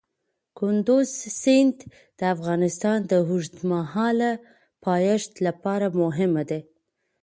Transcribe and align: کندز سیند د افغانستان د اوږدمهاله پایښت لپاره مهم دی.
کندز 0.57 1.09
سیند 1.41 1.77
د 2.17 2.19
افغانستان 2.35 2.97
د 3.09 3.11
اوږدمهاله 3.23 4.31
پایښت 4.85 5.33
لپاره 5.47 5.85
مهم 6.01 6.33
دی. 6.49 6.61